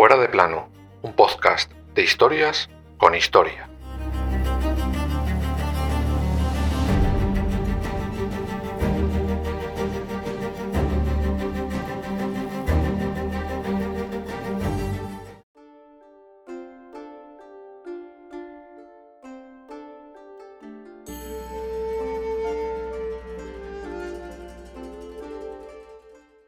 Fuera 0.00 0.16
de 0.16 0.30
plano, 0.30 0.70
un 1.02 1.12
podcast 1.12 1.70
de 1.94 2.02
historias 2.02 2.70
con 2.96 3.14
historia. 3.14 3.68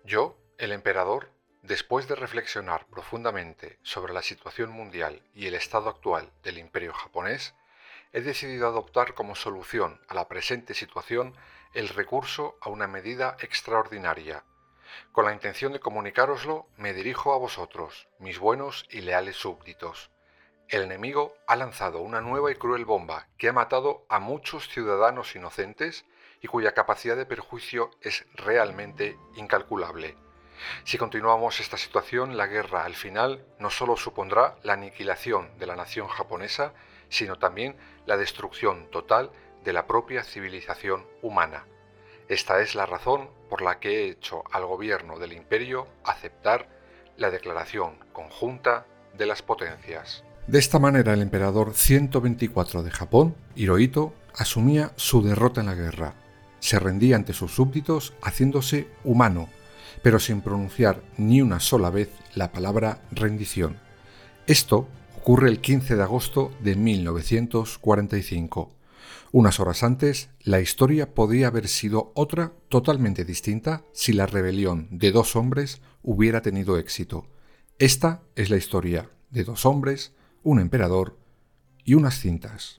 Yo, 0.07 0.38
el 0.57 0.73
emperador, 0.73 1.31
después 1.62 2.09
de 2.09 2.16
reflexionar 2.16 2.87
profundamente 2.87 3.79
sobre 3.83 4.12
la 4.12 4.23
situación 4.23 4.71
mundial 4.71 5.23
y 5.34 5.47
el 5.47 5.55
estado 5.55 5.88
actual 5.88 6.30
del 6.43 6.59
imperio 6.59 6.93
japonés, 6.93 7.55
he 8.12 8.21
decidido 8.21 8.66
adoptar 8.66 9.15
como 9.15 9.35
solución 9.35 10.01
a 10.09 10.15
la 10.15 10.29
presente 10.29 10.75
situación 10.75 11.35
el 11.73 11.88
recurso 11.88 12.59
a 12.61 12.69
una 12.69 12.87
medida 12.87 13.37
extraordinaria. 13.41 14.45
Con 15.12 15.25
la 15.25 15.33
intención 15.33 15.73
de 15.73 15.80
comunicároslo, 15.80 16.66
me 16.77 16.93
dirijo 16.93 17.33
a 17.33 17.38
vosotros, 17.38 18.09
mis 18.19 18.38
buenos 18.38 18.87
y 18.91 19.01
leales 19.01 19.37
súbditos. 19.37 20.10
El 20.69 20.83
enemigo 20.83 21.35
ha 21.47 21.57
lanzado 21.57 22.01
una 22.01 22.21
nueva 22.21 22.51
y 22.51 22.57
cruel 22.57 22.85
bomba 22.85 23.29
que 23.38 23.49
ha 23.49 23.52
matado 23.52 24.04
a 24.09 24.19
muchos 24.19 24.69
ciudadanos 24.69 25.35
inocentes 25.37 26.04
y 26.43 26.49
cuya 26.49 26.74
capacidad 26.74 27.16
de 27.16 27.24
perjuicio 27.24 27.91
es 28.02 28.26
realmente 28.35 29.16
incalculable. 29.37 30.16
Si 30.85 30.99
continuamos 30.99 31.60
esta 31.60 31.77
situación, 31.77 32.37
la 32.37 32.46
guerra 32.46 32.85
al 32.85 32.95
final 32.95 33.45
no 33.59 33.71
solo 33.71 33.96
supondrá 33.96 34.57
la 34.63 34.74
aniquilación 34.74 35.51
de 35.59 35.66
la 35.66 35.77
nación 35.77 36.09
japonesa, 36.09 36.73
sino 37.09 37.38
también 37.38 37.77
la 38.07 38.16
destrucción 38.16 38.91
total 38.91 39.30
de 39.65 39.73
la 39.73 39.87
propia 39.87 40.24
civilización 40.24 41.07
humana. 41.23 41.66
Esta 42.29 42.60
es 42.60 42.74
la 42.74 42.87
razón 42.87 43.29
por 43.51 43.63
la 43.63 43.79
que 43.79 43.91
he 43.91 44.10
hecho 44.10 44.45
al 44.51 44.65
gobierno 44.65 45.19
del 45.19 45.32
imperio 45.32 45.87
aceptar 46.04 46.69
la 47.16 47.30
declaración 47.30 47.99
conjunta 48.13 48.87
de 49.16 49.26
las 49.26 49.43
potencias. 49.43 50.24
De 50.47 50.59
esta 50.59 50.79
manera 50.79 51.13
el 51.13 51.23
emperador 51.23 51.74
124 51.74 52.82
de 52.82 52.91
Japón, 52.91 53.37
Hirohito, 53.54 54.15
asumía 54.35 54.93
su 54.97 55.23
derrota 55.23 55.60
en 55.60 55.66
la 55.66 55.74
guerra. 55.74 56.15
Se 56.59 56.79
rendía 56.79 57.16
ante 57.16 57.32
sus 57.32 57.54
súbditos 57.54 58.15
haciéndose 58.23 58.88
humano, 59.04 59.49
pero 60.02 60.18
sin 60.18 60.40
pronunciar 60.40 61.02
ni 61.16 61.43
una 61.43 61.60
sola 61.60 61.90
vez 61.90 62.10
la 62.35 62.52
palabra 62.52 63.02
rendición. 63.10 63.79
Esto 64.47 64.88
ocurre 65.16 65.48
el 65.48 65.60
15 65.60 65.97
de 65.97 66.03
agosto 66.03 66.50
de 66.60 66.75
1945. 66.76 68.75
Unas 69.31 69.60
horas 69.60 69.82
antes, 69.82 70.31
la 70.41 70.60
historia 70.60 71.15
podía 71.15 71.47
haber 71.47 71.69
sido 71.69 72.12
otra 72.15 72.53
totalmente 72.69 73.25
distinta 73.25 73.84
si 73.93 74.12
la 74.12 74.26
rebelión 74.26 74.88
de 74.91 75.10
dos 75.10 75.37
hombres 75.37 75.81
hubiera 76.03 76.43
tenido 76.43 76.76
éxito. 76.76 77.26
Esta 77.78 78.22
es 78.37 78.50
la 78.50 78.56
historia 78.56 79.10
de 79.31 79.44
dos 79.44 79.65
hombres, 79.65 80.12
un 80.43 80.60
emperador 80.60 81.19
y 81.84 81.94
unas 81.94 82.19
cintas. 82.19 82.78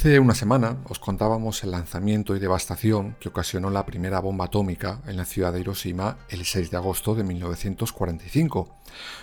Hace 0.00 0.18
una 0.18 0.34
semana 0.34 0.78
os 0.88 0.98
contábamos 0.98 1.62
el 1.62 1.72
lanzamiento 1.72 2.34
y 2.34 2.38
devastación 2.38 3.16
que 3.20 3.28
ocasionó 3.28 3.68
la 3.68 3.84
primera 3.84 4.18
bomba 4.18 4.46
atómica 4.46 5.02
en 5.06 5.18
la 5.18 5.26
ciudad 5.26 5.52
de 5.52 5.60
Hiroshima 5.60 6.16
el 6.30 6.46
6 6.46 6.70
de 6.70 6.78
agosto 6.78 7.14
de 7.14 7.22
1945. 7.22 8.78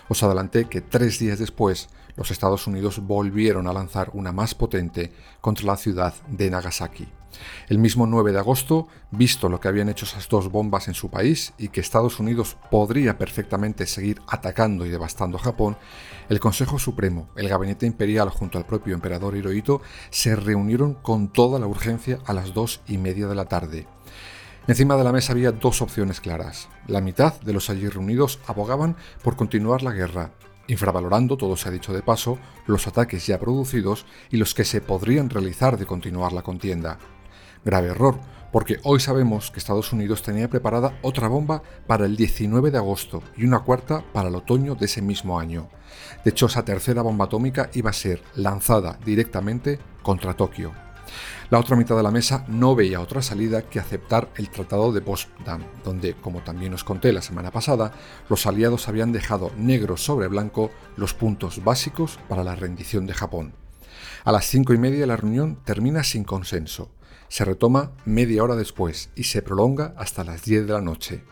Os 0.07 0.21
adelanté 0.21 0.65
que 0.65 0.81
tres 0.81 1.17
días 1.17 1.39
después 1.39 1.89
los 2.15 2.29
Estados 2.29 2.67
Unidos 2.67 2.99
volvieron 2.99 3.65
a 3.65 3.73
lanzar 3.73 4.11
una 4.13 4.31
más 4.31 4.53
potente 4.53 5.11
contra 5.41 5.65
la 5.65 5.77
ciudad 5.77 6.13
de 6.27 6.51
Nagasaki. 6.51 7.07
El 7.67 7.79
mismo 7.79 8.07
9 8.07 8.31
de 8.31 8.39
agosto, 8.39 8.87
visto 9.11 9.49
lo 9.49 9.59
que 9.59 9.67
habían 9.67 9.89
hecho 9.89 10.05
esas 10.05 10.29
dos 10.29 10.49
bombas 10.49 10.87
en 10.87 10.93
su 10.93 11.09
país 11.09 11.53
y 11.57 11.69
que 11.69 11.81
Estados 11.81 12.19
Unidos 12.19 12.57
podría 12.71 13.17
perfectamente 13.17 13.85
seguir 13.85 14.21
atacando 14.27 14.85
y 14.85 14.89
devastando 14.89 15.37
Japón, 15.37 15.77
el 16.29 16.39
Consejo 16.39 16.79
Supremo, 16.79 17.29
el 17.35 17.49
Gabinete 17.49 17.85
Imperial 17.85 18.29
junto 18.29 18.57
al 18.57 18.65
propio 18.65 18.93
emperador 18.93 19.35
Hirohito 19.35 19.81
se 20.09 20.35
reunieron 20.35 20.93
con 20.93 21.27
toda 21.29 21.59
la 21.59 21.67
urgencia 21.67 22.19
a 22.25 22.33
las 22.33 22.53
dos 22.53 22.81
y 22.87 22.97
media 22.97 23.27
de 23.27 23.35
la 23.35 23.45
tarde. 23.45 23.87
Encima 24.67 24.97
de 24.97 25.05
la 25.05 25.13
mesa 25.13 25.31
había 25.31 25.53
dos 25.53 25.81
opciones 25.81 26.19
claras. 26.19 26.67
La 26.87 26.99
mitad 26.99 27.39
de 27.39 27.53
los 27.53 27.69
allí 27.69 27.87
reunidos 27.87 28.39
abogaban 28.47 28.97
por 29.23 29.37
continuar 29.37 29.81
la 29.81 29.93
guerra, 29.93 30.33
infravalorando, 30.67 31.37
todo 31.37 31.55
se 31.55 31.69
ha 31.69 31.71
dicho 31.71 31.93
de 31.93 32.01
paso, 32.01 32.37
los 32.65 32.85
ataques 32.85 33.25
ya 33.25 33.39
producidos 33.39 34.05
y 34.29 34.37
los 34.37 34.53
que 34.53 34.65
se 34.65 34.81
podrían 34.81 35.29
realizar 35.29 35.77
de 35.77 35.85
continuar 35.85 36.33
la 36.33 36.41
contienda. 36.41 36.99
Grave 37.65 37.89
error, 37.89 38.19
porque 38.51 38.79
hoy 38.83 38.99
sabemos 38.99 39.51
que 39.51 39.59
Estados 39.59 39.91
Unidos 39.93 40.23
tenía 40.23 40.49
preparada 40.49 40.97
otra 41.01 41.27
bomba 41.27 41.61
para 41.85 42.05
el 42.05 42.15
19 42.15 42.71
de 42.71 42.77
agosto 42.77 43.21
y 43.35 43.45
una 43.45 43.59
cuarta 43.59 44.03
para 44.13 44.29
el 44.29 44.35
otoño 44.35 44.75
de 44.75 44.85
ese 44.85 45.01
mismo 45.01 45.39
año. 45.39 45.69
De 46.23 46.31
hecho, 46.31 46.47
esa 46.47 46.65
tercera 46.65 47.01
bomba 47.01 47.25
atómica 47.25 47.69
iba 47.73 47.89
a 47.89 47.93
ser 47.93 48.21
lanzada 48.35 48.97
directamente 49.05 49.79
contra 50.01 50.35
Tokio. 50.35 50.71
La 51.49 51.59
otra 51.59 51.77
mitad 51.77 51.95
de 51.95 52.03
la 52.03 52.11
mesa 52.11 52.43
no 52.49 52.75
veía 52.75 52.99
otra 52.99 53.21
salida 53.21 53.61
que 53.61 53.79
aceptar 53.79 54.29
el 54.35 54.49
Tratado 54.49 54.91
de 54.91 55.01
Potsdam, 55.01 55.63
donde, 55.83 56.15
como 56.15 56.41
también 56.41 56.73
os 56.73 56.83
conté 56.83 57.13
la 57.13 57.21
semana 57.21 57.51
pasada, 57.51 57.93
los 58.29 58.45
aliados 58.45 58.89
habían 58.89 59.13
dejado 59.13 59.51
negro 59.55 59.95
sobre 59.95 60.27
blanco 60.27 60.71
los 60.97 61.13
puntos 61.13 61.63
básicos 61.63 62.19
para 62.27 62.43
la 62.43 62.55
rendición 62.55 63.05
de 63.05 63.13
Japón. 63.13 63.53
A 64.25 64.31
las 64.33 64.45
cinco 64.45 64.73
y 64.73 64.77
media 64.77 65.07
la 65.07 65.15
reunión 65.15 65.59
termina 65.63 66.03
sin 66.03 66.25
consenso 66.25 66.91
se 67.29 67.45
retoma 67.45 67.91
media 68.05 68.43
hora 68.43 68.55
después 68.55 69.09
y 69.15 69.23
se 69.23 69.41
prolonga 69.41 69.93
hasta 69.97 70.23
las 70.23 70.43
10 70.43 70.67
de 70.67 70.73
la 70.73 70.81
noche. 70.81 71.23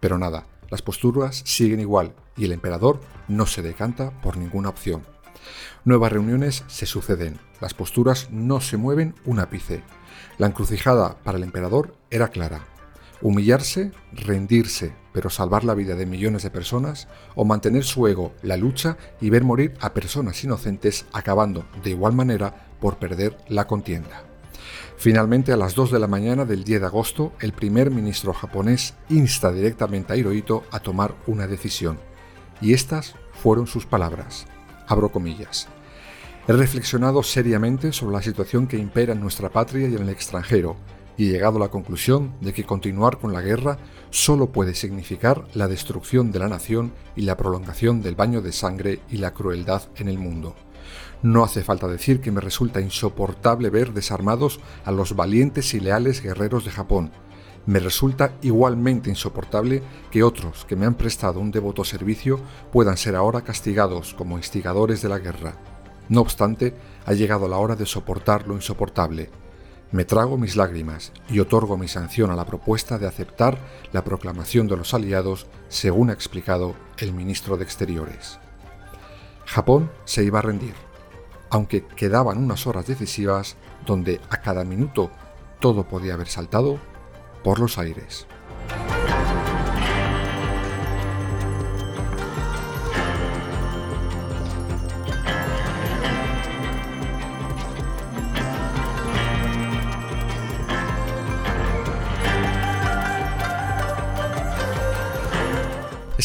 Pero 0.00 0.18
nada, 0.18 0.46
las 0.70 0.82
posturas 0.82 1.42
siguen 1.44 1.80
igual 1.80 2.14
y 2.36 2.44
el 2.44 2.52
emperador 2.52 3.00
no 3.28 3.46
se 3.46 3.62
decanta 3.62 4.10
por 4.20 4.36
ninguna 4.36 4.68
opción. 4.68 5.02
Nuevas 5.84 6.12
reuniones 6.12 6.64
se 6.66 6.86
suceden, 6.86 7.38
las 7.60 7.74
posturas 7.74 8.28
no 8.30 8.60
se 8.60 8.76
mueven 8.76 9.14
un 9.24 9.38
ápice. 9.38 9.82
La 10.38 10.48
encrucijada 10.48 11.16
para 11.22 11.38
el 11.38 11.44
emperador 11.44 11.94
era 12.10 12.28
clara. 12.28 12.66
Humillarse, 13.22 13.92
rendirse, 14.12 14.92
pero 15.12 15.30
salvar 15.30 15.64
la 15.64 15.74
vida 15.74 15.94
de 15.94 16.04
millones 16.04 16.42
de 16.42 16.50
personas, 16.50 17.08
o 17.34 17.44
mantener 17.44 17.84
su 17.84 18.06
ego, 18.06 18.34
la 18.42 18.58
lucha 18.58 18.98
y 19.20 19.30
ver 19.30 19.44
morir 19.44 19.74
a 19.80 19.94
personas 19.94 20.42
inocentes 20.44 21.06
acabando 21.12 21.64
de 21.82 21.90
igual 21.90 22.12
manera 22.12 22.68
por 22.80 22.98
perder 22.98 23.38
la 23.48 23.66
contienda. 23.66 24.24
Finalmente, 24.96 25.52
a 25.52 25.56
las 25.56 25.74
2 25.74 25.92
de 25.92 25.98
la 25.98 26.06
mañana 26.06 26.44
del 26.44 26.64
10 26.64 26.80
de 26.80 26.86
agosto, 26.86 27.32
el 27.40 27.52
primer 27.52 27.90
ministro 27.90 28.32
japonés 28.32 28.94
insta 29.08 29.52
directamente 29.52 30.12
a 30.12 30.16
Hirohito 30.16 30.64
a 30.70 30.80
tomar 30.80 31.14
una 31.26 31.46
decisión. 31.46 31.98
Y 32.60 32.72
estas 32.72 33.14
fueron 33.32 33.66
sus 33.66 33.86
palabras. 33.86 34.46
Abro 34.86 35.10
comillas. 35.10 35.68
He 36.48 36.52
reflexionado 36.52 37.22
seriamente 37.22 37.92
sobre 37.92 38.14
la 38.16 38.22
situación 38.22 38.66
que 38.66 38.78
impera 38.78 39.12
en 39.12 39.20
nuestra 39.20 39.50
patria 39.50 39.88
y 39.88 39.94
en 39.96 40.02
el 40.02 40.08
extranjero, 40.10 40.76
y 41.16 41.28
he 41.28 41.32
llegado 41.32 41.56
a 41.56 41.60
la 41.60 41.68
conclusión 41.68 42.34
de 42.40 42.52
que 42.52 42.64
continuar 42.64 43.18
con 43.18 43.32
la 43.32 43.40
guerra 43.40 43.78
solo 44.10 44.52
puede 44.52 44.74
significar 44.74 45.46
la 45.54 45.66
destrucción 45.66 46.30
de 46.30 46.38
la 46.38 46.48
nación 46.48 46.92
y 47.16 47.22
la 47.22 47.36
prolongación 47.36 48.02
del 48.02 48.14
baño 48.14 48.42
de 48.42 48.52
sangre 48.52 49.00
y 49.10 49.16
la 49.16 49.32
crueldad 49.32 49.82
en 49.96 50.08
el 50.08 50.18
mundo. 50.18 50.54
No 51.22 51.44
hace 51.44 51.62
falta 51.62 51.88
decir 51.88 52.20
que 52.20 52.30
me 52.30 52.40
resulta 52.40 52.80
insoportable 52.80 53.70
ver 53.70 53.92
desarmados 53.92 54.60
a 54.84 54.92
los 54.92 55.16
valientes 55.16 55.72
y 55.74 55.80
leales 55.80 56.22
guerreros 56.22 56.64
de 56.64 56.70
Japón. 56.70 57.10
Me 57.66 57.80
resulta 57.80 58.34
igualmente 58.42 59.10
insoportable 59.10 59.82
que 60.10 60.22
otros 60.22 60.64
que 60.66 60.76
me 60.76 60.86
han 60.86 60.94
prestado 60.94 61.40
un 61.40 61.50
devoto 61.50 61.84
servicio 61.84 62.38
puedan 62.70 62.96
ser 62.96 63.16
ahora 63.16 63.42
castigados 63.42 64.14
como 64.14 64.36
instigadores 64.36 65.02
de 65.02 65.08
la 65.08 65.18
guerra. 65.18 65.56
No 66.08 66.20
obstante, 66.20 66.74
ha 67.04 67.12
llegado 67.12 67.48
la 67.48 67.56
hora 67.56 67.74
de 67.74 67.86
soportar 67.86 68.46
lo 68.46 68.54
insoportable. 68.54 69.30
Me 69.90 70.04
trago 70.04 70.36
mis 70.36 70.54
lágrimas 70.54 71.12
y 71.28 71.40
otorgo 71.40 71.76
mi 71.76 71.88
sanción 71.88 72.30
a 72.30 72.36
la 72.36 72.44
propuesta 72.44 72.98
de 72.98 73.08
aceptar 73.08 73.58
la 73.92 74.04
proclamación 74.04 74.68
de 74.68 74.76
los 74.76 74.94
aliados, 74.94 75.46
según 75.68 76.10
ha 76.10 76.12
explicado 76.12 76.76
el 76.98 77.12
ministro 77.12 77.56
de 77.56 77.64
Exteriores. 77.64 78.38
Japón 79.44 79.90
se 80.04 80.22
iba 80.22 80.40
a 80.40 80.42
rendir, 80.42 80.74
aunque 81.56 81.84
quedaban 81.84 82.38
unas 82.38 82.66
horas 82.66 82.86
decisivas 82.86 83.56
donde 83.86 84.20
a 84.30 84.42
cada 84.42 84.62
minuto 84.64 85.10
todo 85.58 85.84
podía 85.84 86.14
haber 86.14 86.28
saltado 86.28 86.78
por 87.42 87.58
los 87.58 87.78
aires. 87.78 88.26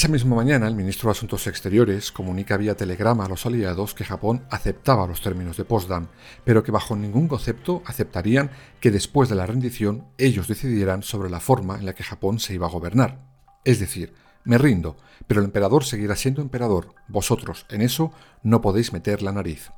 Esa 0.02 0.08
misma 0.08 0.36
mañana, 0.36 0.68
el 0.68 0.74
ministro 0.74 1.10
de 1.10 1.12
Asuntos 1.12 1.46
Exteriores 1.46 2.12
comunica 2.12 2.58
vía 2.58 2.76
telegrama 2.76 3.26
a 3.26 3.30
los 3.30 3.46
aliados 3.46 3.94
que 3.94 4.04
Japón 4.04 4.44
aceptaba 4.50 5.06
los 5.06 5.22
términos 5.22 5.58
de 5.58 5.64
Potsdam, 5.64 6.08
pero 6.44 6.64
que 6.64 6.72
bajo 6.72 6.96
ningún 6.96 7.28
concepto 7.28 7.84
aceptarían 7.86 8.50
que 8.80 8.90
después 8.90 9.30
de 9.30 9.36
la 9.36 9.46
rendición 9.46 10.08
ellos 10.18 10.48
decidieran 10.48 11.04
sobre 11.04 11.30
la 11.30 11.40
forma 11.40 11.78
en 11.78 11.86
la 11.86 11.94
que 11.94 12.04
Japón 12.04 12.40
se 12.40 12.56
iba 12.56 12.66
a 12.66 12.72
gobernar. 12.72 13.28
Es 13.64 13.80
decir, 13.80 14.16
me 14.44 14.58
rindo, 14.58 14.98
pero 15.28 15.40
el 15.40 15.46
emperador 15.46 15.86
seguirá 15.86 16.16
siendo 16.16 16.42
emperador. 16.42 16.96
Vosotros, 17.08 17.68
en 17.70 17.84
eso, 17.84 18.12
no 18.42 18.60
podéis 18.60 18.94
meter 18.94 19.22
la 19.22 19.34
nariz. 19.34 19.70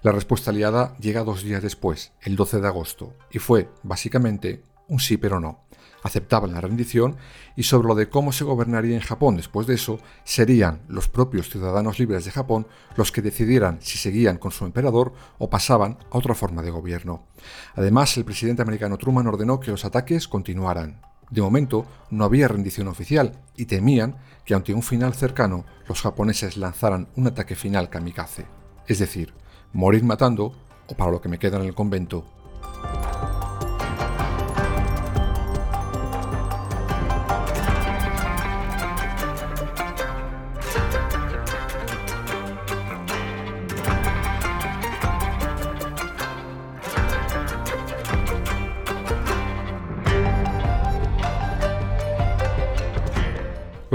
La 0.00 0.12
respuesta 0.12 0.50
aliada 0.50 0.96
llega 0.96 1.24
dos 1.24 1.42
días 1.42 1.62
después, 1.62 2.12
el 2.22 2.36
12 2.36 2.62
de 2.62 2.68
agosto, 2.68 3.12
y 3.30 3.38
fue, 3.38 3.68
básicamente, 3.82 4.62
un 4.88 4.98
sí 4.98 5.18
pero 5.18 5.40
no 5.40 5.68
aceptaban 6.02 6.52
la 6.52 6.60
rendición 6.60 7.16
y 7.56 7.64
sobre 7.64 7.88
lo 7.88 7.94
de 7.94 8.08
cómo 8.08 8.32
se 8.32 8.44
gobernaría 8.44 8.94
en 8.94 9.02
Japón 9.02 9.36
después 9.36 9.66
de 9.66 9.74
eso, 9.74 9.98
serían 10.24 10.82
los 10.88 11.08
propios 11.08 11.48
ciudadanos 11.48 11.98
libres 11.98 12.24
de 12.24 12.30
Japón 12.30 12.66
los 12.96 13.12
que 13.12 13.22
decidieran 13.22 13.78
si 13.80 13.98
seguían 13.98 14.38
con 14.38 14.52
su 14.52 14.64
emperador 14.64 15.12
o 15.38 15.50
pasaban 15.50 15.98
a 16.10 16.18
otra 16.18 16.34
forma 16.34 16.62
de 16.62 16.70
gobierno. 16.70 17.26
Además, 17.74 18.16
el 18.16 18.24
presidente 18.24 18.62
americano 18.62 18.98
Truman 18.98 19.26
ordenó 19.26 19.60
que 19.60 19.70
los 19.70 19.84
ataques 19.84 20.28
continuaran. 20.28 21.00
De 21.30 21.42
momento, 21.42 21.84
no 22.10 22.24
había 22.24 22.48
rendición 22.48 22.88
oficial 22.88 23.38
y 23.56 23.66
temían 23.66 24.16
que 24.44 24.54
ante 24.54 24.72
un 24.72 24.82
final 24.82 25.14
cercano 25.14 25.66
los 25.86 26.00
japoneses 26.00 26.56
lanzaran 26.56 27.08
un 27.16 27.26
ataque 27.26 27.54
final 27.54 27.90
kamikaze, 27.90 28.46
es 28.86 28.98
decir, 28.98 29.34
morir 29.72 30.04
matando 30.04 30.54
o 30.86 30.94
para 30.94 31.10
lo 31.10 31.20
que 31.20 31.28
me 31.28 31.38
queda 31.38 31.58
en 31.58 31.64
el 31.64 31.74
convento, 31.74 32.24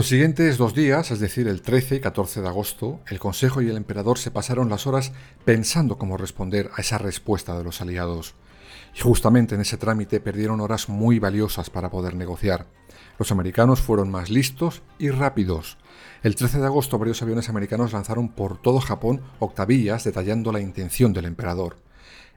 Los 0.03 0.09
siguientes 0.09 0.57
dos 0.57 0.73
días, 0.73 1.11
es 1.11 1.21
decir, 1.21 1.47
el 1.47 1.61
13 1.61 1.95
y 1.95 1.99
14 2.01 2.41
de 2.41 2.47
agosto, 2.49 2.99
el 3.07 3.19
Consejo 3.19 3.61
y 3.61 3.69
el 3.69 3.77
Emperador 3.77 4.19
se 4.19 4.31
pasaron 4.31 4.69
las 4.69 4.85
horas 4.85 5.13
pensando 5.45 5.97
cómo 5.97 6.17
responder 6.17 6.69
a 6.75 6.81
esa 6.81 6.97
respuesta 6.97 7.57
de 7.57 7.63
los 7.63 7.79
aliados. 7.79 8.35
Y 8.93 8.99
justamente 8.99 9.55
en 9.55 9.61
ese 9.61 9.77
trámite 9.77 10.19
perdieron 10.19 10.59
horas 10.59 10.89
muy 10.89 11.19
valiosas 11.19 11.69
para 11.69 11.89
poder 11.89 12.15
negociar. 12.15 12.67
Los 13.17 13.31
americanos 13.31 13.79
fueron 13.79 14.11
más 14.11 14.29
listos 14.29 14.81
y 14.99 15.09
rápidos. 15.09 15.77
El 16.21 16.35
13 16.35 16.59
de 16.59 16.65
agosto 16.65 16.99
varios 16.99 17.21
aviones 17.21 17.47
americanos 17.47 17.93
lanzaron 17.93 18.27
por 18.27 18.61
todo 18.61 18.81
Japón 18.81 19.21
octavillas 19.39 20.03
detallando 20.03 20.51
la 20.51 20.59
intención 20.59 21.13
del 21.13 21.23
emperador. 21.23 21.77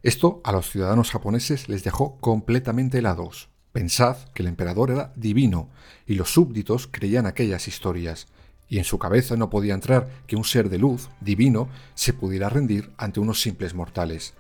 Esto 0.05 0.41
a 0.45 0.53
los 0.53 0.71
ciudadanos 0.71 1.11
japoneses 1.11 1.69
les 1.69 1.83
dejó 1.83 2.17
completamente 2.19 2.99
helados. 2.99 3.49
Pensad 3.77 4.17
que 4.33 4.43
el 4.43 4.49
emperador 4.49 4.91
era 4.91 5.13
divino 5.17 5.69
y 6.07 6.15
los 6.15 6.33
súbditos 6.33 6.89
creían 6.91 7.27
aquellas 7.27 7.69
historias, 7.69 8.27
y 8.71 8.79
en 8.79 8.85
su 8.85 8.99
cabeza 8.99 9.37
no 9.37 9.51
podía 9.51 9.75
entrar 9.75 10.09
que 10.27 10.35
un 10.35 10.45
ser 10.45 10.71
de 10.71 10.79
luz, 10.79 11.11
divino, 11.21 11.69
se 11.95 12.15
pudiera 12.15 12.49
rendir 12.49 12.91
ante 12.97 13.21
unos 13.21 13.43
simples 13.43 13.75
mortales. 13.75 14.33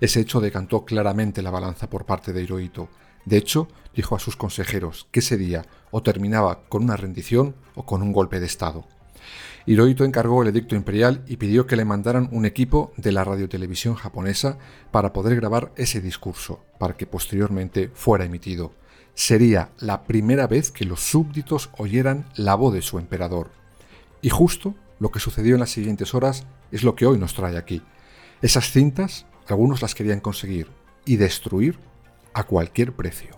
Ese 0.00 0.18
hecho 0.18 0.40
decantó 0.40 0.84
claramente 0.84 1.40
la 1.40 1.52
balanza 1.52 1.88
por 1.88 2.04
parte 2.04 2.32
de 2.32 2.42
Hirohito. 2.42 2.88
De 3.26 3.36
hecho, 3.36 3.68
dijo 3.94 4.16
a 4.16 4.18
sus 4.18 4.34
consejeros 4.34 5.06
que 5.12 5.20
ese 5.20 5.36
día 5.36 5.64
o 5.92 6.02
terminaba 6.02 6.64
con 6.68 6.82
una 6.82 6.96
rendición 6.96 7.54
o 7.76 7.86
con 7.86 8.02
un 8.02 8.12
golpe 8.12 8.40
de 8.40 8.46
Estado. 8.46 8.88
Hirohito 9.66 10.04
encargó 10.04 10.42
el 10.42 10.48
edicto 10.48 10.74
imperial 10.74 11.22
y 11.26 11.36
pidió 11.36 11.66
que 11.66 11.76
le 11.76 11.84
mandaran 11.84 12.28
un 12.32 12.46
equipo 12.46 12.92
de 12.96 13.12
la 13.12 13.24
radiotelevisión 13.24 13.94
japonesa 13.94 14.58
para 14.90 15.12
poder 15.12 15.36
grabar 15.36 15.72
ese 15.76 16.00
discurso, 16.00 16.60
para 16.78 16.96
que 16.96 17.06
posteriormente 17.06 17.90
fuera 17.94 18.24
emitido. 18.24 18.72
Sería 19.14 19.70
la 19.78 20.04
primera 20.04 20.46
vez 20.46 20.70
que 20.70 20.84
los 20.84 21.00
súbditos 21.00 21.70
oyeran 21.76 22.26
la 22.36 22.54
voz 22.54 22.72
de 22.72 22.82
su 22.82 22.98
emperador. 22.98 23.50
Y 24.22 24.30
justo 24.30 24.74
lo 24.98 25.10
que 25.10 25.20
sucedió 25.20 25.54
en 25.54 25.60
las 25.60 25.70
siguientes 25.70 26.14
horas 26.14 26.46
es 26.72 26.82
lo 26.82 26.94
que 26.94 27.06
hoy 27.06 27.18
nos 27.18 27.34
trae 27.34 27.56
aquí. 27.56 27.82
Esas 28.42 28.70
cintas, 28.70 29.26
algunos 29.46 29.82
las 29.82 29.94
querían 29.94 30.20
conseguir 30.20 30.68
y 31.04 31.16
destruir 31.16 31.78
a 32.32 32.44
cualquier 32.44 32.92
precio. 32.92 33.36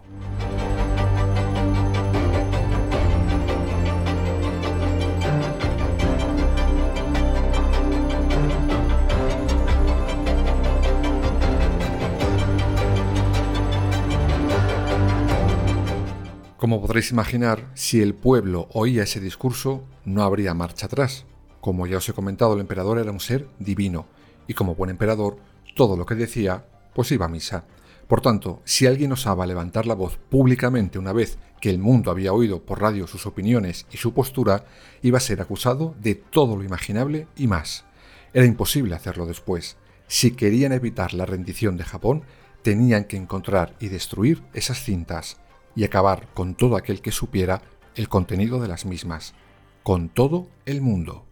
Como 16.72 16.86
podréis 16.86 17.10
imaginar, 17.10 17.70
si 17.74 18.00
el 18.00 18.14
pueblo 18.14 18.66
oía 18.72 19.02
ese 19.02 19.20
discurso, 19.20 19.84
no 20.06 20.22
habría 20.22 20.54
marcha 20.54 20.86
atrás. 20.86 21.26
Como 21.60 21.86
ya 21.86 21.98
os 21.98 22.08
he 22.08 22.14
comentado, 22.14 22.54
el 22.54 22.60
emperador 22.60 22.98
era 22.98 23.12
un 23.12 23.20
ser 23.20 23.46
divino, 23.58 24.06
y 24.48 24.54
como 24.54 24.74
buen 24.74 24.88
emperador, 24.88 25.36
todo 25.76 25.98
lo 25.98 26.06
que 26.06 26.14
decía, 26.14 26.64
pues 26.94 27.12
iba 27.12 27.26
a 27.26 27.28
misa. 27.28 27.66
Por 28.08 28.22
tanto, 28.22 28.62
si 28.64 28.86
alguien 28.86 29.12
osaba 29.12 29.44
levantar 29.44 29.84
la 29.84 29.92
voz 29.92 30.16
públicamente 30.16 30.98
una 30.98 31.12
vez 31.12 31.36
que 31.60 31.68
el 31.68 31.78
mundo 31.78 32.10
había 32.10 32.32
oído 32.32 32.62
por 32.62 32.80
radio 32.80 33.06
sus 33.06 33.26
opiniones 33.26 33.84
y 33.92 33.98
su 33.98 34.14
postura, 34.14 34.64
iba 35.02 35.18
a 35.18 35.20
ser 35.20 35.42
acusado 35.42 35.94
de 36.00 36.14
todo 36.14 36.56
lo 36.56 36.64
imaginable 36.64 37.26
y 37.36 37.48
más. 37.48 37.84
Era 38.32 38.46
imposible 38.46 38.94
hacerlo 38.94 39.26
después. 39.26 39.76
Si 40.06 40.30
querían 40.30 40.72
evitar 40.72 41.12
la 41.12 41.26
rendición 41.26 41.76
de 41.76 41.84
Japón, 41.84 42.22
tenían 42.62 43.04
que 43.04 43.18
encontrar 43.18 43.76
y 43.78 43.88
destruir 43.88 44.42
esas 44.54 44.82
cintas, 44.82 45.36
y 45.74 45.84
acabar 45.84 46.28
con 46.34 46.54
todo 46.54 46.76
aquel 46.76 47.00
que 47.00 47.12
supiera 47.12 47.62
el 47.94 48.08
contenido 48.08 48.60
de 48.60 48.68
las 48.68 48.86
mismas, 48.86 49.34
con 49.82 50.08
todo 50.08 50.46
el 50.66 50.80
mundo. 50.80 51.24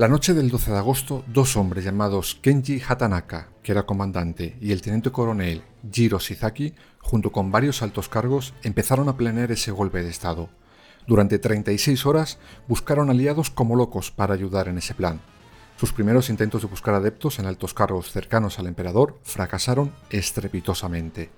La 0.00 0.08
noche 0.08 0.32
del 0.32 0.48
12 0.48 0.70
de 0.70 0.78
agosto, 0.78 1.24
dos 1.26 1.58
hombres 1.58 1.84
llamados 1.84 2.34
Kenji 2.40 2.80
Hatanaka, 2.80 3.48
que 3.62 3.72
era 3.72 3.82
comandante, 3.82 4.56
y 4.58 4.72
el 4.72 4.80
teniente 4.80 5.10
coronel 5.10 5.62
Jiro 5.92 6.18
Shizaki, 6.18 6.72
junto 7.00 7.30
con 7.32 7.52
varios 7.52 7.82
altos 7.82 8.08
cargos, 8.08 8.54
empezaron 8.62 9.10
a 9.10 9.18
planear 9.18 9.52
ese 9.52 9.72
golpe 9.72 10.02
de 10.02 10.08
Estado. 10.08 10.48
Durante 11.06 11.38
36 11.38 12.06
horas 12.06 12.38
buscaron 12.66 13.10
aliados 13.10 13.50
como 13.50 13.76
locos 13.76 14.10
para 14.10 14.32
ayudar 14.32 14.68
en 14.68 14.78
ese 14.78 14.94
plan. 14.94 15.20
Sus 15.76 15.92
primeros 15.92 16.30
intentos 16.30 16.62
de 16.62 16.68
buscar 16.68 16.94
adeptos 16.94 17.38
en 17.38 17.44
altos 17.44 17.74
cargos 17.74 18.10
cercanos 18.10 18.58
al 18.58 18.68
emperador 18.68 19.18
fracasaron 19.22 19.92
estrepitosamente. 20.08 21.28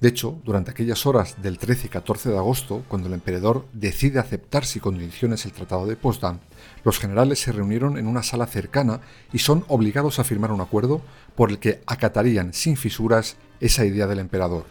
De 0.00 0.08
hecho, 0.08 0.40
durante 0.44 0.72
aquellas 0.72 1.06
horas 1.06 1.40
del 1.40 1.58
13 1.58 1.86
y 1.86 1.90
14 1.90 2.30
de 2.30 2.36
agosto, 2.36 2.82
cuando 2.88 3.06
el 3.06 3.14
emperador 3.14 3.66
decide 3.72 4.18
aceptar 4.18 4.64
sin 4.64 4.82
condiciones 4.82 5.44
el 5.44 5.52
Tratado 5.52 5.86
de 5.86 5.94
Potsdam, 5.94 6.40
los 6.82 6.98
generales 6.98 7.38
se 7.38 7.52
reunieron 7.52 7.96
en 7.96 8.08
una 8.08 8.24
sala 8.24 8.46
cercana 8.46 9.00
y 9.32 9.38
son 9.38 9.64
obligados 9.68 10.18
a 10.18 10.24
firmar 10.24 10.50
un 10.50 10.60
acuerdo 10.60 11.02
por 11.36 11.50
el 11.50 11.60
que 11.60 11.82
acatarían 11.86 12.52
sin 12.52 12.76
fisuras 12.76 13.36
esa 13.60 13.84
idea 13.84 14.08
del 14.08 14.18
emperador. 14.18 14.64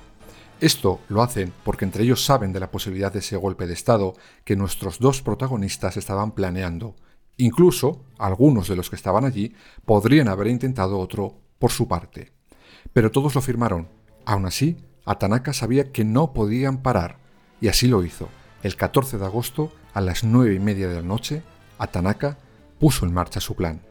Esto 0.59 0.99
lo 1.07 1.23
hacen 1.23 1.53
porque 1.63 1.85
entre 1.85 2.03
ellos 2.03 2.23
saben 2.23 2.53
de 2.53 2.59
la 2.59 2.69
posibilidad 2.69 3.11
de 3.11 3.19
ese 3.19 3.35
golpe 3.35 3.65
de 3.65 3.73
Estado 3.73 4.15
que 4.43 4.55
nuestros 4.55 4.99
dos 4.99 5.21
protagonistas 5.21 5.97
estaban 5.97 6.33
planeando. 6.33 6.95
Incluso 7.37 8.03
algunos 8.19 8.67
de 8.67 8.75
los 8.75 8.89
que 8.89 8.95
estaban 8.95 9.25
allí 9.25 9.55
podrían 9.85 10.27
haber 10.27 10.47
intentado 10.47 10.99
otro 10.99 11.39
por 11.57 11.71
su 11.71 11.87
parte. 11.87 12.31
Pero 12.93 13.09
todos 13.09 13.33
lo 13.33 13.41
firmaron. 13.41 13.87
Aún 14.25 14.45
así, 14.45 14.77
Atanaka 15.05 15.53
sabía 15.53 15.91
que 15.91 16.05
no 16.05 16.33
podían 16.33 16.81
parar, 16.81 17.17
y 17.59 17.67
así 17.67 17.87
lo 17.87 18.03
hizo. 18.03 18.29
El 18.63 18.75
14 18.75 19.17
de 19.17 19.25
agosto, 19.25 19.71
a 19.93 20.01
las 20.01 20.23
nueve 20.23 20.55
y 20.55 20.59
media 20.59 20.87
de 20.87 20.95
la 20.95 21.01
noche, 21.01 21.43
Atanaka 21.77 22.37
puso 22.79 23.05
en 23.05 23.13
marcha 23.13 23.39
su 23.39 23.55
plan. 23.55 23.81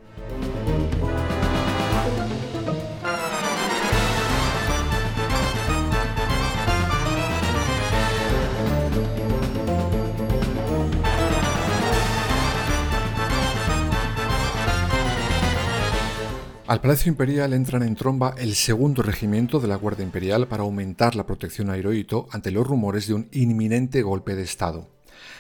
Al 16.71 16.81
Palacio 16.81 17.11
Imperial 17.11 17.53
entran 17.53 17.83
en 17.83 17.97
tromba 17.97 18.33
el 18.39 18.55
segundo 18.55 19.03
regimiento 19.03 19.59
de 19.59 19.67
la 19.67 19.75
Guardia 19.75 20.05
Imperial 20.05 20.47
para 20.47 20.63
aumentar 20.63 21.17
la 21.17 21.27
protección 21.27 21.69
a 21.69 21.77
Hirohito 21.77 22.29
ante 22.31 22.53
los 22.53 22.65
rumores 22.65 23.09
de 23.09 23.15
un 23.15 23.29
inminente 23.33 24.03
golpe 24.03 24.37
de 24.37 24.45
Estado. 24.45 24.89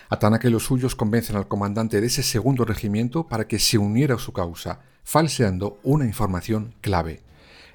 Atanaka 0.09 0.49
y 0.49 0.51
los 0.51 0.65
suyos 0.65 0.97
convencen 0.97 1.37
al 1.37 1.47
comandante 1.47 2.01
de 2.01 2.09
ese 2.09 2.25
segundo 2.25 2.65
regimiento 2.65 3.29
para 3.29 3.47
que 3.47 3.61
se 3.61 3.79
uniera 3.79 4.17
a 4.17 4.19
su 4.19 4.33
causa, 4.33 4.81
falseando 5.05 5.79
una 5.85 6.05
información 6.05 6.75
clave. 6.81 7.23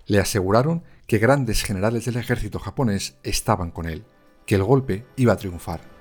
Le 0.06 0.20
aseguraron 0.20 0.84
que 1.08 1.18
grandes 1.18 1.64
generales 1.64 2.04
del 2.04 2.18
ejército 2.18 2.60
japonés 2.60 3.16
estaban 3.24 3.72
con 3.72 3.86
él, 3.86 4.04
que 4.46 4.56
el 4.56 4.64
golpe 4.64 5.06
iba 5.16 5.32
a 5.32 5.38
triunfar. 5.38 5.95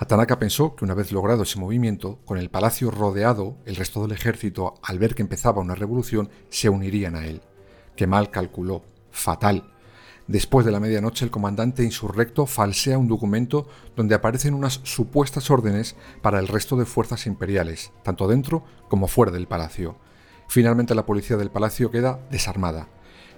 Atanaka 0.00 0.38
pensó 0.38 0.74
que 0.76 0.86
una 0.86 0.94
vez 0.94 1.12
logrado 1.12 1.42
ese 1.42 1.60
movimiento, 1.60 2.20
con 2.24 2.38
el 2.38 2.48
palacio 2.48 2.90
rodeado, 2.90 3.58
el 3.66 3.76
resto 3.76 4.00
del 4.00 4.12
ejército, 4.12 4.80
al 4.82 4.98
ver 4.98 5.14
que 5.14 5.20
empezaba 5.20 5.60
una 5.60 5.74
revolución, 5.74 6.30
se 6.48 6.70
unirían 6.70 7.16
a 7.16 7.26
él. 7.26 7.42
Que 7.96 8.06
mal 8.06 8.30
calculó. 8.30 8.82
Fatal. 9.10 9.74
Después 10.26 10.64
de 10.64 10.72
la 10.72 10.80
medianoche, 10.80 11.26
el 11.26 11.30
comandante 11.30 11.84
insurrecto 11.84 12.46
falsea 12.46 12.96
un 12.96 13.08
documento 13.08 13.68
donde 13.94 14.14
aparecen 14.14 14.54
unas 14.54 14.80
supuestas 14.84 15.50
órdenes 15.50 15.96
para 16.22 16.38
el 16.38 16.48
resto 16.48 16.76
de 16.76 16.86
fuerzas 16.86 17.26
imperiales, 17.26 17.92
tanto 18.02 18.26
dentro 18.26 18.64
como 18.88 19.06
fuera 19.06 19.32
del 19.32 19.48
palacio. 19.48 19.96
Finalmente 20.48 20.94
la 20.94 21.04
policía 21.04 21.36
del 21.36 21.50
palacio 21.50 21.90
queda 21.90 22.26
desarmada. 22.30 22.88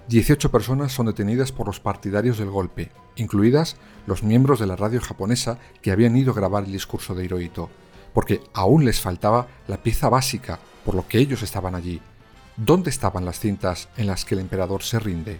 18 0.09 0.51
personas 0.51 0.91
son 0.91 1.05
detenidas 1.05 1.51
por 1.51 1.67
los 1.67 1.79
partidarios 1.79 2.37
del 2.37 2.49
golpe, 2.49 2.91
incluidas 3.15 3.77
los 4.05 4.21
miembros 4.21 4.59
de 4.59 4.67
la 4.67 4.75
radio 4.75 4.99
japonesa 4.99 5.59
que 5.81 5.91
habían 5.91 6.17
ido 6.17 6.31
a 6.31 6.35
grabar 6.35 6.65
el 6.65 6.73
discurso 6.73 7.15
de 7.15 7.23
Hirohito, 7.23 7.69
porque 8.13 8.41
aún 8.53 8.83
les 8.83 8.99
faltaba 8.99 9.47
la 9.67 9.77
pieza 9.77 10.09
básica 10.09 10.59
por 10.83 10.95
lo 10.95 11.07
que 11.07 11.19
ellos 11.19 11.41
estaban 11.41 11.73
allí. 11.73 12.01
¿Dónde 12.57 12.89
estaban 12.89 13.23
las 13.25 13.39
cintas 13.39 13.87
en 13.95 14.07
las 14.07 14.25
que 14.25 14.35
el 14.35 14.41
emperador 14.41 14.83
se 14.83 14.99
rinde? 14.99 15.39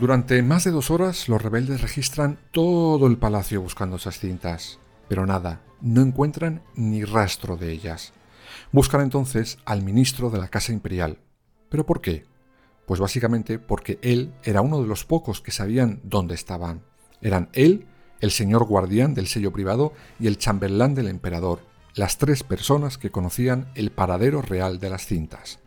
Durante 0.00 0.42
más 0.42 0.64
de 0.64 0.72
dos 0.72 0.90
horas 0.90 1.26
los 1.26 1.40
rebeldes 1.40 1.80
registran 1.80 2.38
todo 2.50 3.06
el 3.06 3.16
palacio 3.16 3.62
buscando 3.62 3.96
esas 3.96 4.18
cintas, 4.18 4.78
pero 5.08 5.24
nada, 5.24 5.62
no 5.80 6.02
encuentran 6.02 6.62
ni 6.74 7.02
rastro 7.02 7.56
de 7.56 7.72
ellas. 7.72 8.12
Buscan 8.72 9.00
entonces 9.00 9.56
al 9.64 9.82
ministro 9.82 10.28
de 10.28 10.38
la 10.38 10.48
Casa 10.48 10.74
Imperial. 10.74 11.18
¿Pero 11.70 11.86
por 11.86 12.02
qué? 12.02 12.26
Pues 12.84 13.00
básicamente 13.00 13.58
porque 13.58 13.98
él 14.02 14.34
era 14.44 14.60
uno 14.60 14.82
de 14.82 14.86
los 14.86 15.06
pocos 15.06 15.40
que 15.40 15.50
sabían 15.50 16.00
dónde 16.04 16.34
estaban. 16.34 16.82
Eran 17.22 17.48
él, 17.54 17.86
el 18.20 18.32
señor 18.32 18.66
guardián 18.66 19.14
del 19.14 19.28
sello 19.28 19.50
privado 19.50 19.94
y 20.20 20.26
el 20.26 20.36
chambelán 20.36 20.94
del 20.94 21.08
emperador, 21.08 21.60
las 21.94 22.18
tres 22.18 22.42
personas 22.42 22.98
que 22.98 23.10
conocían 23.10 23.70
el 23.74 23.90
paradero 23.90 24.42
real 24.42 24.78
de 24.78 24.90
las 24.90 25.06
cintas. 25.06 25.58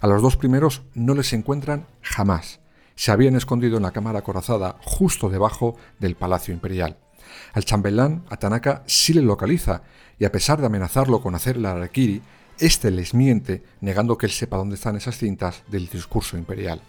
A 0.00 0.08
los 0.08 0.22
dos 0.22 0.36
primeros 0.36 0.82
no 0.92 1.14
les 1.14 1.32
encuentran 1.32 1.86
jamás, 2.02 2.58
se 3.00 3.12
habían 3.12 3.34
escondido 3.34 3.78
en 3.78 3.82
la 3.84 3.92
cámara 3.92 4.18
acorazada 4.18 4.76
justo 4.82 5.30
debajo 5.30 5.74
del 5.98 6.16
Palacio 6.16 6.52
Imperial. 6.52 6.98
Al 7.54 7.64
chambelán, 7.64 8.26
a 8.28 8.36
Tanaka 8.36 8.82
sí 8.84 9.14
le 9.14 9.22
localiza, 9.22 9.84
y 10.18 10.26
a 10.26 10.30
pesar 10.30 10.60
de 10.60 10.66
amenazarlo 10.66 11.22
con 11.22 11.34
hacer 11.34 11.56
el 11.56 11.64
harakiri, 11.64 12.20
éste 12.58 12.90
les 12.90 13.14
miente, 13.14 13.62
negando 13.80 14.18
que 14.18 14.26
él 14.26 14.32
sepa 14.32 14.58
dónde 14.58 14.74
están 14.74 14.96
esas 14.96 15.16
cintas 15.16 15.62
del 15.68 15.88
discurso 15.88 16.36
imperial. 16.36 16.82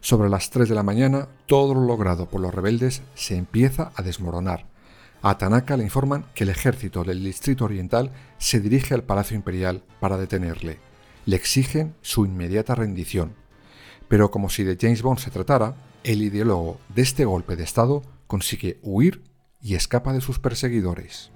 Sobre 0.00 0.28
las 0.28 0.50
3 0.50 0.70
de 0.70 0.74
la 0.74 0.82
mañana, 0.82 1.28
todo 1.46 1.72
lo 1.72 1.86
logrado 1.86 2.28
por 2.28 2.40
los 2.40 2.52
rebeldes 2.52 3.02
se 3.14 3.36
empieza 3.36 3.92
a 3.94 4.02
desmoronar. 4.02 4.66
A 5.22 5.38
Tanaka 5.38 5.76
le 5.76 5.84
informan 5.84 6.26
que 6.34 6.42
el 6.42 6.50
ejército 6.50 7.04
del 7.04 7.22
Distrito 7.22 7.64
Oriental 7.64 8.10
se 8.38 8.58
dirige 8.58 8.92
al 8.92 9.04
Palacio 9.04 9.36
Imperial 9.36 9.84
para 10.00 10.16
detenerle. 10.16 10.80
Le 11.26 11.36
exigen 11.36 11.94
su 12.02 12.26
inmediata 12.26 12.74
rendición. 12.74 13.36
Pero 14.08 14.30
como 14.30 14.48
si 14.48 14.64
de 14.64 14.76
James 14.80 15.02
Bond 15.02 15.18
se 15.18 15.30
tratara, 15.30 15.76
el 16.04 16.22
ideólogo 16.22 16.78
de 16.94 17.02
este 17.02 17.24
golpe 17.24 17.56
de 17.56 17.64
Estado 17.64 18.02
consigue 18.26 18.78
huir 18.82 19.22
y 19.60 19.74
escapa 19.74 20.12
de 20.12 20.20
sus 20.20 20.38
perseguidores. 20.38 21.30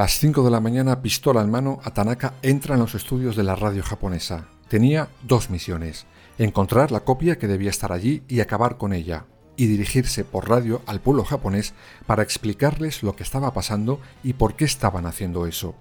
Las 0.00 0.18
5 0.18 0.42
de 0.42 0.50
la 0.50 0.60
mañana, 0.60 1.02
pistola 1.02 1.42
en 1.42 1.50
mano, 1.50 1.78
Atanaka 1.84 2.32
entra 2.40 2.74
en 2.74 2.80
los 2.80 2.94
estudios 2.94 3.36
de 3.36 3.42
la 3.42 3.54
radio 3.54 3.82
japonesa. 3.82 4.46
Tenía 4.66 5.10
dos 5.24 5.50
misiones, 5.50 6.06
encontrar 6.38 6.90
la 6.90 7.00
copia 7.00 7.36
que 7.36 7.46
debía 7.46 7.68
estar 7.68 7.92
allí 7.92 8.22
y 8.26 8.40
acabar 8.40 8.78
con 8.78 8.94
ella, 8.94 9.26
y 9.56 9.66
dirigirse 9.66 10.24
por 10.24 10.48
radio 10.48 10.80
al 10.86 11.02
pueblo 11.02 11.22
japonés 11.22 11.74
para 12.06 12.22
explicarles 12.22 13.02
lo 13.02 13.14
que 13.14 13.24
estaba 13.24 13.52
pasando 13.52 14.00
y 14.22 14.32
por 14.32 14.54
qué 14.54 14.64
estaban 14.64 15.04
haciendo 15.04 15.46
eso. 15.46 15.74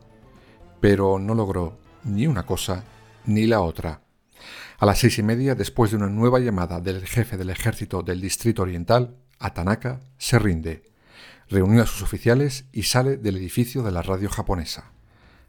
Pero 0.81 1.17
no 1.17 1.33
logró 1.33 1.77
ni 2.03 2.27
una 2.27 2.45
cosa 2.45 2.83
ni 3.25 3.47
la 3.47 3.61
otra. 3.61 4.01
A 4.79 4.85
las 4.85 4.99
seis 4.99 5.17
y 5.17 5.23
media, 5.23 5.55
después 5.55 5.91
de 5.91 5.97
una 5.97 6.09
nueva 6.09 6.39
llamada 6.39 6.81
del 6.81 7.07
jefe 7.07 7.38
del 7.38 7.51
ejército 7.51 8.03
del 8.03 8.19
Distrito 8.19 8.63
Oriental, 8.63 9.15
Atanaka 9.39 10.01
se 10.17 10.38
rinde 10.39 10.88
reunió 11.50 11.84
a 11.84 11.86
sus 11.86 12.03
oficiales 12.03 12.65
y 12.72 12.84
sale 12.84 13.18
del 13.18 13.38
edificio 13.38 13.84
de 13.84 13.91
la 13.91 14.01
radio 14.01 14.29
japonesa. 14.29 14.91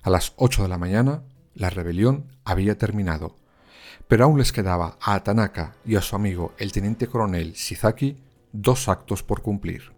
A 0.03 0.11
las 0.11 0.33
8 0.37 0.63
de 0.63 0.69
la 0.69 0.79
mañana, 0.79 1.23
la 1.55 1.71
rebelión 1.71 2.27
había 2.45 2.79
terminado, 2.79 3.37
pero 4.09 4.25
aún 4.25 4.39
les 4.39 4.53
quedaba 4.53 4.97
a 5.01 5.23
Tanaka 5.23 5.77
y 5.85 5.97
a 5.97 6.03
su 6.03 6.17
amigo 6.17 6.55
el 6.59 6.73
teniente 6.73 7.07
coronel 7.07 7.53
Shizaki 7.53 8.17
dos 8.53 8.89
actos 8.89 9.23
por 9.23 9.43
cumplir. 9.43 9.93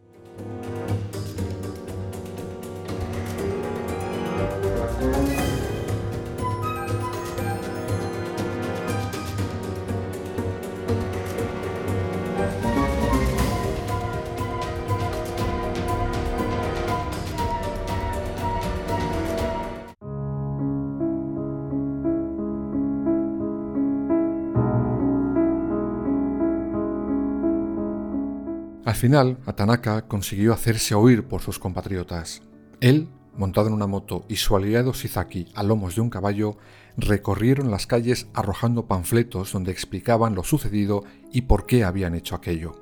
Final, 29.03 29.39
Atanaka 29.47 30.07
consiguió 30.07 30.53
hacerse 30.53 30.95
oír 30.95 31.25
por 31.25 31.41
sus 31.41 31.59
compatriotas. 31.59 32.41
Él, 32.81 33.09
montado 33.37 33.67
en 33.67 33.75
una 33.75 33.89
moto, 33.89 34.25
y 34.29 34.37
su 34.37 34.55
aliado 34.55 34.93
Shizaki 34.93 35.49
a 35.57 35.65
lomos 35.65 35.97
de 35.97 36.03
un 36.03 36.09
caballo, 36.09 36.57
recorrieron 36.97 37.73
las 37.73 37.89
calles 37.89 38.29
arrojando 38.33 38.87
panfletos 38.87 39.53
donde 39.53 39.73
explicaban 39.73 40.37
lo 40.37 40.45
sucedido 40.45 41.03
y 41.33 41.43
por 41.43 41.67
qué 41.67 41.83
habían 41.83 42.15
hecho 42.15 42.37
aquello. 42.37 42.77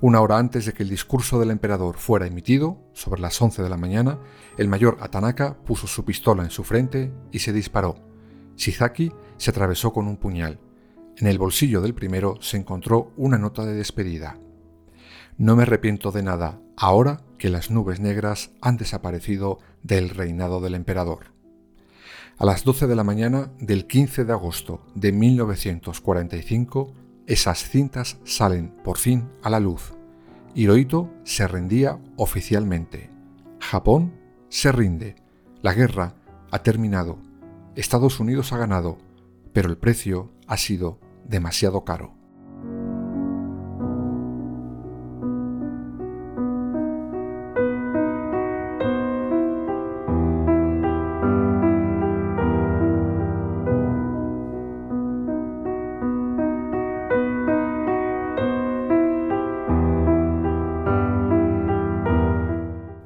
Una 0.00 0.22
hora 0.22 0.38
antes 0.38 0.64
de 0.64 0.72
que 0.72 0.84
el 0.84 0.88
discurso 0.88 1.38
del 1.38 1.50
emperador 1.50 1.98
fuera 1.98 2.26
emitido, 2.26 2.78
sobre 2.94 3.20
las 3.20 3.38
11 3.42 3.62
de 3.62 3.68
la 3.68 3.76
mañana, 3.76 4.20
el 4.56 4.68
mayor 4.68 4.96
Atanaka 5.02 5.58
puso 5.66 5.86
su 5.86 6.02
pistola 6.06 6.44
en 6.44 6.50
su 6.50 6.64
frente 6.64 7.12
y 7.30 7.40
se 7.40 7.52
disparó. 7.52 7.96
Shizaki 8.56 9.12
se 9.36 9.50
atravesó 9.50 9.92
con 9.92 10.08
un 10.08 10.16
puñal. 10.16 10.60
En 11.18 11.26
el 11.26 11.36
bolsillo 11.36 11.82
del 11.82 11.92
primero 11.92 12.36
se 12.40 12.56
encontró 12.56 13.12
una 13.18 13.36
nota 13.36 13.66
de 13.66 13.74
despedida. 13.74 14.38
No 15.38 15.56
me 15.56 15.62
arrepiento 15.62 16.12
de 16.12 16.22
nada 16.22 16.60
ahora 16.76 17.22
que 17.38 17.48
las 17.48 17.70
nubes 17.70 18.00
negras 18.00 18.50
han 18.60 18.76
desaparecido 18.76 19.58
del 19.82 20.10
reinado 20.10 20.60
del 20.60 20.74
emperador. 20.74 21.32
A 22.38 22.44
las 22.44 22.64
12 22.64 22.86
de 22.86 22.96
la 22.96 23.04
mañana 23.04 23.50
del 23.58 23.86
15 23.86 24.24
de 24.24 24.32
agosto 24.32 24.84
de 24.94 25.12
1945, 25.12 26.92
esas 27.26 27.68
cintas 27.68 28.18
salen 28.24 28.74
por 28.84 28.98
fin 28.98 29.28
a 29.42 29.50
la 29.50 29.60
luz. 29.60 29.94
Hirohito 30.54 31.10
se 31.24 31.46
rendía 31.48 31.98
oficialmente. 32.16 33.10
Japón 33.60 34.12
se 34.48 34.70
rinde. 34.70 35.16
La 35.62 35.72
guerra 35.72 36.14
ha 36.50 36.62
terminado. 36.62 37.18
Estados 37.74 38.20
Unidos 38.20 38.52
ha 38.52 38.58
ganado, 38.58 38.98
pero 39.52 39.70
el 39.70 39.78
precio 39.78 40.30
ha 40.46 40.58
sido 40.58 40.98
demasiado 41.24 41.84
caro. 41.84 42.21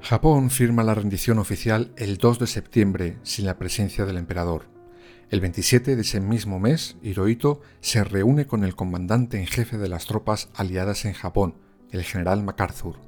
Japón 0.09 0.51
firma 0.51 0.85
la 0.85 0.95
rendición 0.95 1.41
oficial 1.41 1.93
el 1.97 2.19
2 2.19 2.39
de 2.39 2.47
septiembre 2.47 3.19
sin 3.25 3.45
la 3.45 3.59
presencia 3.59 4.05
del 4.05 4.19
emperador. 4.19 4.69
El 5.31 5.41
27 5.41 5.97
de 5.97 6.03
ese 6.03 6.21
mismo 6.21 6.61
mes, 6.61 6.97
Hirohito 7.03 7.61
se 7.81 8.05
reúne 8.05 8.47
con 8.47 8.63
el 8.63 8.77
comandante 8.77 9.37
en 9.37 9.49
jefe 9.49 9.79
de 9.79 9.89
las 9.89 10.07
tropas 10.07 10.49
aliadas 10.55 11.07
en 11.07 11.13
Japón, 11.13 11.57
el 11.91 12.05
general 12.05 12.45
MacArthur. 12.45 13.01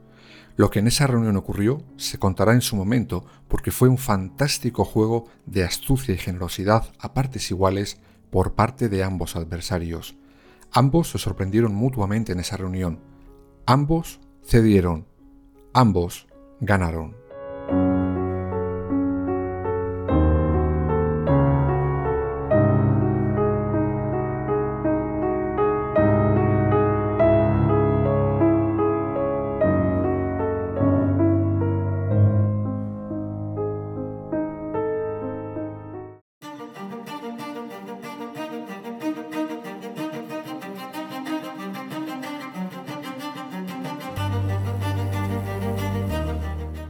Lo 0.56 0.70
que 0.70 0.80
en 0.80 0.88
esa 0.88 1.06
reunión 1.06 1.36
ocurrió 1.36 1.84
se 1.96 2.18
contará 2.18 2.52
en 2.52 2.62
su 2.62 2.74
momento 2.74 3.24
porque 3.46 3.70
fue 3.70 3.88
un 3.88 3.98
fantástico 3.98 4.84
juego 4.84 5.28
de 5.46 5.62
astucia 5.62 6.12
y 6.12 6.18
generosidad 6.18 6.92
a 6.98 7.14
partes 7.14 7.52
iguales 7.52 8.00
por 8.28 8.56
parte 8.56 8.88
de 8.88 9.04
ambos 9.04 9.36
adversarios. 9.36 10.16
Ambos 10.72 11.10
se 11.10 11.18
sorprendieron 11.18 11.72
mutuamente 11.76 12.32
en 12.32 12.40
esa 12.40 12.56
reunión. 12.56 12.98
Ambos 13.66 14.18
cedieron. 14.42 15.06
Ambos 15.72 16.27
ganaron. 16.60 17.14